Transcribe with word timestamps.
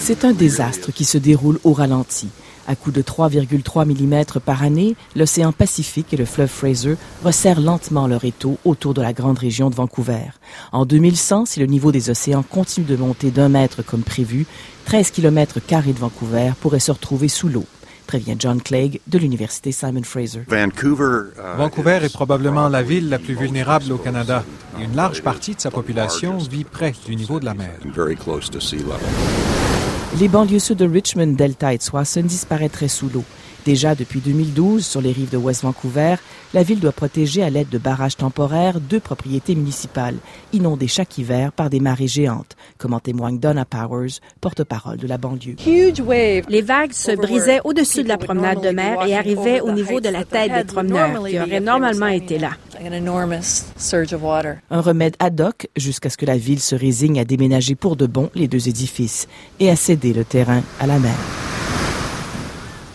C'est 0.00 0.24
un 0.24 0.32
désastre 0.32 0.90
qui 0.90 1.04
se 1.04 1.18
déroule 1.18 1.60
au 1.62 1.72
ralenti. 1.72 2.28
À 2.66 2.74
coup 2.74 2.90
de 2.90 3.00
3,3 3.00 3.86
mm 3.86 4.40
par 4.40 4.64
année, 4.64 4.96
l'océan 5.14 5.52
Pacifique 5.52 6.12
et 6.12 6.16
le 6.16 6.24
fleuve 6.24 6.48
Fraser 6.48 6.96
resserrent 7.22 7.60
lentement 7.60 8.08
leur 8.08 8.24
étau 8.24 8.58
autour 8.64 8.92
de 8.92 9.02
la 9.02 9.12
grande 9.12 9.38
région 9.38 9.70
de 9.70 9.76
Vancouver. 9.76 10.32
En 10.72 10.84
2100, 10.84 11.46
si 11.46 11.60
le 11.60 11.66
niveau 11.66 11.92
des 11.92 12.10
océans 12.10 12.42
continue 12.42 12.86
de 12.86 12.96
monter 12.96 13.30
d'un 13.30 13.48
mètre 13.48 13.84
comme 13.84 14.02
prévu, 14.02 14.46
13 14.86 15.12
km 15.12 15.60
carrés 15.64 15.92
de 15.92 16.00
Vancouver 16.00 16.54
pourraient 16.60 16.80
se 16.80 16.90
retrouver 16.90 17.28
sous 17.28 17.48
l'eau 17.48 17.66
prévient 18.06 18.36
John 18.38 18.62
Clegg 18.62 19.00
de 19.06 19.18
l'Université 19.18 19.72
Simon 19.72 20.04
Fraser. 20.04 20.42
Vancouver 21.58 21.98
est 22.02 22.12
probablement 22.12 22.68
la 22.68 22.82
ville 22.82 23.08
la 23.08 23.18
plus 23.18 23.34
vulnérable 23.34 23.92
au 23.92 23.98
Canada. 23.98 24.44
Une 24.80 24.94
large 24.96 25.22
partie 25.22 25.54
de 25.54 25.60
sa 25.60 25.70
population 25.70 26.38
vit 26.38 26.64
près 26.64 26.92
du 27.06 27.16
niveau 27.16 27.40
de 27.40 27.44
la 27.44 27.54
mer. 27.54 27.74
Les 30.18 30.28
banlieues 30.28 30.58
sud 30.58 30.78
de 30.78 30.86
Richmond, 30.86 31.34
Delta 31.34 31.74
et 31.74 31.78
Swanson 31.80 32.22
disparaîtraient 32.22 32.88
sous 32.88 33.08
l'eau. 33.12 33.24
Déjà 33.66 33.96
depuis 33.96 34.20
2012, 34.20 34.86
sur 34.86 35.00
les 35.00 35.10
rives 35.10 35.30
de 35.30 35.36
West 35.36 35.62
Vancouver, 35.62 36.14
la 36.54 36.62
ville 36.62 36.78
doit 36.78 36.92
protéger 36.92 37.42
à 37.42 37.50
l'aide 37.50 37.68
de 37.68 37.78
barrages 37.78 38.16
temporaires 38.16 38.78
deux 38.78 39.00
propriétés 39.00 39.56
municipales, 39.56 40.14
inondées 40.52 40.86
chaque 40.86 41.18
hiver 41.18 41.50
par 41.50 41.68
des 41.68 41.80
marées 41.80 42.06
géantes, 42.06 42.54
comme 42.78 42.94
en 42.94 43.00
témoigne 43.00 43.40
Donna 43.40 43.64
Powers, 43.64 44.20
porte-parole 44.40 44.98
de 44.98 45.08
la 45.08 45.18
banlieue. 45.18 45.56
Les 45.66 46.62
vagues 46.62 46.92
se 46.92 47.16
brisaient 47.16 47.58
au-dessus 47.64 48.04
de 48.04 48.08
la 48.08 48.18
promenade 48.18 48.62
de 48.62 48.70
mer 48.70 49.04
et 49.04 49.16
arrivaient 49.16 49.60
au 49.60 49.72
niveau 49.72 50.00
de 50.00 50.10
la 50.10 50.24
tête 50.24 50.52
des 50.52 50.64
promeneurs, 50.64 51.26
qui 51.26 51.40
auraient 51.40 51.58
normalement 51.58 52.06
été 52.06 52.38
là. 52.38 52.50
Un 54.70 54.80
remède 54.80 55.16
ad 55.18 55.40
hoc 55.40 55.66
jusqu'à 55.76 56.08
ce 56.08 56.16
que 56.16 56.26
la 56.26 56.36
ville 56.36 56.60
se 56.60 56.76
résigne 56.76 57.18
à 57.18 57.24
déménager 57.24 57.74
pour 57.74 57.96
de 57.96 58.06
bon 58.06 58.30
les 58.36 58.46
deux 58.46 58.68
édifices 58.68 59.26
et 59.58 59.70
à 59.70 59.74
céder 59.74 60.12
le 60.12 60.24
terrain 60.24 60.62
à 60.78 60.86
la 60.86 61.00
mer 61.00 61.16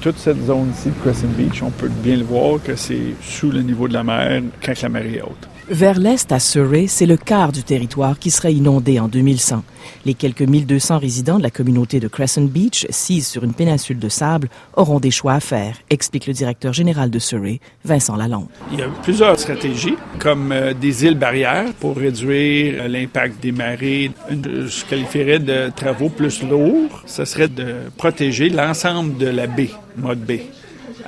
toute 0.00 0.18
cette 0.18 0.44
zone-ci 0.44 0.90
de 0.90 0.94
Crescent 1.02 1.28
Beach, 1.28 1.62
on 1.62 1.70
peut 1.70 1.88
bien 1.88 2.16
le 2.16 2.24
voir 2.24 2.62
que 2.62 2.76
c'est 2.76 3.14
sous 3.22 3.50
le 3.50 3.62
niveau 3.62 3.88
de 3.88 3.94
la 3.94 4.04
mer 4.04 4.42
quand 4.64 4.80
la 4.80 4.88
mer 4.88 5.06
est 5.06 5.22
haute. 5.22 5.48
Vers 5.70 5.98
l'est, 5.98 6.32
à 6.32 6.38
Surrey, 6.38 6.86
c'est 6.86 7.04
le 7.04 7.18
quart 7.18 7.52
du 7.52 7.62
territoire 7.62 8.18
qui 8.18 8.30
serait 8.30 8.54
inondé 8.54 8.98
en 9.00 9.06
2100. 9.06 9.62
Les 10.06 10.14
quelques 10.14 10.40
1200 10.40 10.98
résidents 10.98 11.36
de 11.36 11.42
la 11.42 11.50
communauté 11.50 12.00
de 12.00 12.08
Crescent 12.08 12.40
Beach, 12.40 12.86
sise 12.88 13.26
sur 13.26 13.44
une 13.44 13.52
péninsule 13.52 13.98
de 13.98 14.08
sable, 14.08 14.48
auront 14.76 14.98
des 14.98 15.10
choix 15.10 15.34
à 15.34 15.40
faire, 15.40 15.76
explique 15.90 16.26
le 16.26 16.32
directeur 16.32 16.72
général 16.72 17.10
de 17.10 17.18
Surrey, 17.18 17.60
Vincent 17.84 18.16
Lalonde. 18.16 18.48
Il 18.72 18.78
y 18.78 18.82
a 18.82 18.88
plusieurs 19.02 19.38
stratégies, 19.38 19.96
comme 20.18 20.52
euh, 20.52 20.72
des 20.72 21.04
îles 21.04 21.18
barrières 21.18 21.74
pour 21.80 21.96
réduire 21.96 22.84
euh, 22.84 22.88
l'impact 22.88 23.42
des 23.42 23.52
marées. 23.52 24.10
je 24.30 24.84
qualifierais 24.86 25.38
de 25.38 25.70
travaux 25.76 26.08
plus 26.08 26.42
lourds, 26.44 27.02
ce 27.04 27.26
serait 27.26 27.48
de 27.48 27.74
protéger 27.98 28.48
l'ensemble 28.48 29.18
de 29.18 29.26
la 29.26 29.46
baie, 29.46 29.70
mode 29.98 30.20
baie 30.20 30.46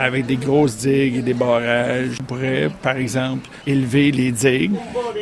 avec 0.00 0.24
des 0.24 0.36
grosses 0.36 0.78
digues 0.78 1.16
et 1.16 1.22
des 1.22 1.34
barrages. 1.34 2.16
On 2.20 2.24
pourrait, 2.24 2.70
par 2.82 2.96
exemple, 2.96 3.50
élever 3.66 4.10
les 4.10 4.32
digues. 4.32 4.72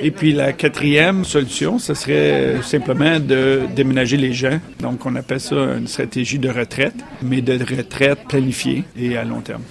Et 0.01 0.13
puis 0.13 0.33
la 0.33 0.53
quatrième 0.53 1.25
solution, 1.25 1.81
ce 1.81 1.95
serait 1.95 2.63
simplement 2.63 3.19
de 3.19 3.63
déménager 3.75 4.17
les 4.17 4.33
gens. 4.33 4.61
Donc 4.79 5.05
on 5.05 5.17
appelle 5.17 5.41
ça 5.41 5.57
une 5.57 5.89
stratégie 5.89 6.39
de 6.39 6.49
retraite, 6.49 6.95
mais 7.23 7.41
de 7.41 7.59
retraite 7.59 8.21
planifiée 8.29 8.85
et 8.97 9.17
à 9.17 9.25
long 9.25 9.41
terme. 9.41 9.63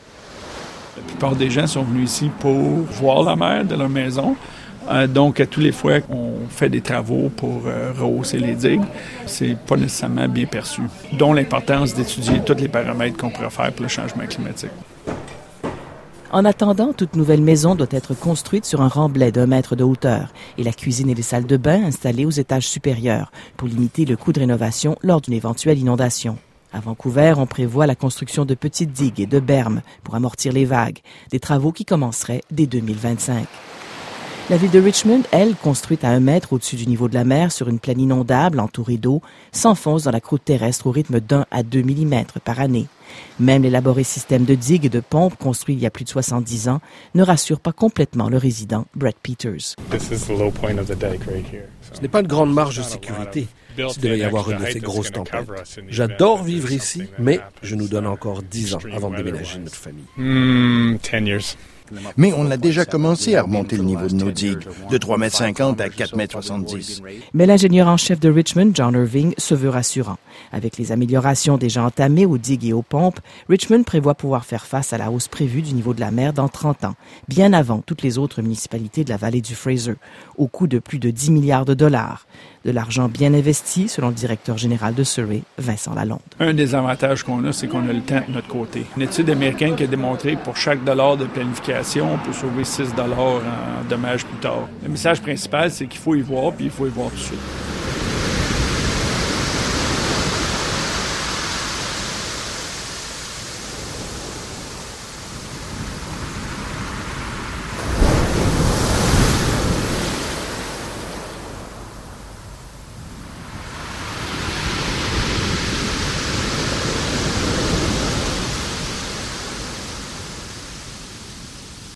La 0.98 1.04
plupart 1.04 1.36
des 1.38 1.50
gens 1.50 1.68
sont 1.68 1.84
venus 1.84 2.12
ici 2.12 2.30
pour 2.42 2.54
voir 2.54 3.24
la 3.24 3.38
mer 3.38 3.64
de 3.64 3.76
leur 3.76 3.90
maison. 3.90 4.36
Euh, 4.90 5.08
donc, 5.08 5.40
à 5.40 5.46
tous 5.46 5.60
les 5.60 5.72
fois 5.72 6.00
qu'on 6.02 6.34
fait 6.50 6.70
des 6.70 6.82
travaux 6.82 7.30
pour 7.30 7.64
euh, 7.66 7.92
rehausser 7.98 8.40
les 8.40 8.56
digues, 8.56 8.86
c'est 9.26 9.58
pas 9.58 9.76
nécessairement 9.76 10.28
bien 10.28 10.46
perçu. 10.46 10.82
Dont 11.14 11.34
l'importance 11.34 11.94
d'étudier 11.94 12.42
tous 12.46 12.56
les 12.56 12.70
paramètres 12.70 13.18
qu'on 13.18 13.30
pourrait 13.30 13.50
faire 13.50 13.72
pour 13.74 13.84
le 13.84 13.90
changement 13.90 14.26
climatique. 14.26 14.72
En 16.30 16.44
attendant, 16.44 16.92
toute 16.92 17.16
nouvelle 17.16 17.42
maison 17.42 17.74
doit 17.74 17.88
être 17.90 18.14
construite 18.14 18.66
sur 18.66 18.82
un 18.82 18.90
remblai 18.90 19.32
d'un 19.32 19.48
mètre 19.48 19.78
de 19.78 19.86
hauteur 19.86 20.34
et 20.58 20.64
la 20.64 20.74
cuisine 20.74 21.10
et 21.10 21.16
les 21.16 21.22
salles 21.22 21.46
de 21.46 21.56
bain 21.56 21.86
installées 21.86 22.26
aux 22.26 22.32
étages 22.32 22.68
supérieurs 22.68 23.32
pour 23.56 23.70
limiter 23.70 24.04
le 24.04 24.18
coût 24.18 24.34
de 24.34 24.42
rénovation 24.42 24.98
lors 25.04 25.22
d'une 25.22 25.34
éventuelle 25.34 25.80
inondation. 25.80 26.38
À 26.74 26.82
Vancouver, 26.82 27.36
on 27.38 27.46
prévoit 27.46 27.88
la 27.88 27.96
construction 27.96 28.44
de 28.44 28.56
petites 28.56 28.92
digues 28.92 29.22
et 29.22 29.26
de 29.26 29.40
bermes 29.40 29.82
pour 30.04 30.16
amortir 30.16 30.52
les 30.52 30.66
vagues, 30.66 31.00
des 31.32 31.40
travaux 31.40 31.72
qui 31.72 31.86
commenceraient 31.86 32.44
dès 32.52 32.68
2025. 32.68 33.48
La 34.50 34.56
ville 34.56 34.72
de 34.72 34.80
Richmond, 34.80 35.24
elle, 35.32 35.56
construite 35.56 36.06
à 36.06 36.08
un 36.08 36.22
mètre 36.22 36.54
au-dessus 36.54 36.78
du 36.78 36.88
niveau 36.88 37.10
de 37.10 37.16
la 37.16 37.26
mer 37.26 37.52
sur 37.52 37.68
une 37.68 37.80
plaine 37.80 38.00
inondable 38.00 38.62
entourée 38.62 38.96
d'eau, 38.96 39.22
s'enfonce 39.52 40.04
dans 40.04 40.12
la 40.12 40.22
croûte 40.22 40.46
terrestre 40.46 40.88
au 40.88 40.92
rythme 40.92 41.20
d'un 41.20 41.46
à 41.52 41.64
deux 41.64 41.82
millimètres 41.82 42.40
par 42.40 42.62
année. 42.62 42.86
Même 43.42 43.64
l'élaboré 43.64 44.06
système 44.06 44.46
de 44.46 44.56
digues 44.56 44.86
et 44.86 44.90
de 44.90 45.02
pompes 45.02 45.36
construit 45.38 45.76
il 45.76 45.82
y 45.82 45.86
a 45.86 45.90
plus 45.90 46.06
de 46.06 46.10
70 46.10 46.70
ans 46.70 46.80
ne 47.14 47.24
rassure 47.24 47.60
pas 47.60 47.74
complètement 47.74 48.30
le 48.30 48.38
résident 48.38 48.86
Brett 48.96 49.18
Peters. 49.22 49.76
Ce 51.92 52.02
n'est 52.02 52.08
pas 52.08 52.22
une 52.22 52.28
grande 52.28 52.54
marge 52.54 52.78
de 52.78 52.84
sécurité. 52.84 53.50
S'il 53.90 54.02
devait 54.02 54.20
y 54.20 54.24
avoir 54.24 54.50
une 54.50 54.60
de 54.60 54.66
ces 54.66 54.80
grosses 54.80 55.12
tempêtes. 55.12 55.50
J'adore 55.90 56.44
vivre 56.44 56.72
ici, 56.72 57.04
mais 57.20 57.42
je 57.64 57.76
nous 57.76 57.90
donne 57.90 58.08
encore 58.08 58.44
10 58.44 58.76
ans 58.76 58.80
avant 58.96 59.10
de 59.10 59.18
déménager 59.18 59.60
notre 59.60 59.76
famille. 59.76 60.06
Hmm, 60.16 60.96
mais 62.18 62.34
on 62.36 62.50
a 62.52 62.58
déjà 62.58 62.86
commencé 62.86 63.36
à 63.36 63.44
remonter 63.44 63.78
le 63.78 63.84
niveau 63.84 64.08
de 64.08 64.16
nos 64.16 64.32
digues, 64.32 64.68
de 64.90 64.98
3,50 64.98 65.70
m 65.70 65.76
à 65.80 65.88
4,70 65.88 67.00
m. 67.00 67.22
Mais 67.34 67.46
l'ingénieur 67.46 67.88
en 67.88 67.98
chef 67.98 68.20
de 68.20 68.30
Richmond, 68.30 68.72
John 68.74 68.94
Irving, 68.94 69.34
se 69.38 69.56
veut 69.56 69.70
rassurant. 69.70 70.18
Avec 70.52 70.78
les 70.78 70.92
améliorations 70.92 71.58
déjà 71.58 71.84
entamées 71.84 72.26
aux 72.26 72.38
digues 72.38 72.66
et 72.66 72.74
aux 72.74 72.82
pompes, 72.82 73.20
Richmond 73.50 73.84
prévoit 73.84 74.16
pouvoir 74.16 74.46
faire 74.46 74.66
face 74.66 74.94
à 74.94 74.98
la 74.98 75.12
hausse 75.12 75.28
prévue 75.28 75.62
du 75.62 75.74
niveau 75.74 75.94
de 75.94 76.00
la 76.00 76.12
mer 76.12 76.34
dans 76.34 76.48
30 76.48 76.86
ans, 76.86 76.96
bien 77.28 77.54
avant 77.54 77.80
toutes 77.80 78.02
les 78.02 78.18
autres 78.18 78.42
municipalités 78.42 79.04
de 79.04 79.10
la 79.10 79.18
vallée 79.18 79.42
du 79.42 79.56
Fraser, 79.56 79.96
au 80.38 80.48
coût 80.48 80.68
de 80.68 80.80
plus 80.80 81.00
de 81.00 81.10
10 81.10 81.32
milliards 81.32 81.66
de 81.66 81.74
dollars. 81.74 82.26
De 82.66 82.72
l'argent 82.72 83.08
bien 83.08 83.34
investi, 83.34 83.88
selon 83.88 84.10
le 84.10 84.14
directeur 84.14 84.58
général 84.58 84.94
de 84.94 85.04
Surrey, 85.04 85.42
Vincent 85.58 85.94
Lalonde. 85.94 86.20
Un 86.40 86.54
des 86.54 86.76
avantages 86.76 87.24
qu'on 87.24 87.44
a, 87.46 87.54
c'est 87.54 87.68
qu'on 87.68 87.88
a 87.88 87.94
le 87.94 88.02
temps 88.02 88.22
de 88.28 88.34
notre 88.34 88.48
côté. 88.48 88.84
Une 88.98 89.04
étude 89.04 89.30
américaine 89.30 89.76
qui 89.76 89.84
a 89.84 89.88
démontré 89.88 90.36
que 90.36 90.44
pour 90.44 90.58
chaque 90.58 90.84
dollar 90.84 91.16
de 91.16 91.26
planification, 91.26 91.77
on 92.02 92.18
peut 92.18 92.34
sauver 92.34 92.64
6 92.64 92.96
dollars 92.96 93.20
en 93.20 93.90
dommages 93.90 94.26
plus 94.26 94.38
tard. 94.38 94.68
Le 94.84 94.90
message 94.90 95.22
principal, 95.22 95.72
c'est 95.72 95.86
qu'il 95.88 96.00
faut 96.00 96.16
y 96.16 96.22
voir, 96.22 96.54
puis 96.54 96.66
il 96.66 96.72
faut 96.72 96.86
y 96.86 96.90
voir 96.90 97.10
tout 97.10 97.16
de 97.16 97.22
suite. 97.22 97.77